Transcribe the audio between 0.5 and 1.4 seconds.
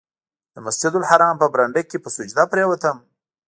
د مسجدالحرام